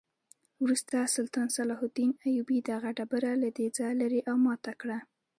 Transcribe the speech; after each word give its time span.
وروسته 0.63 0.97
سلطان 1.15 1.47
صلاح 1.57 1.79
الدین 1.87 2.11
ایوبي 2.27 2.57
دغه 2.71 2.89
ډبره 2.97 3.31
له 3.43 3.49
دې 3.57 3.67
ځایه 3.77 3.95
لرې 4.01 4.21
او 4.29 4.35
ماته 4.45 4.71
کړه. 4.81 4.97